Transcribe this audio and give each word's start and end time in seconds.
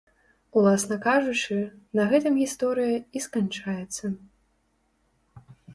Уласна 0.61 0.97
кажучы, 1.07 1.57
на 1.99 2.07
гэтым 2.15 2.33
гісторыя 2.41 2.97
і 3.19 3.25
сканчаецца. 3.29 4.15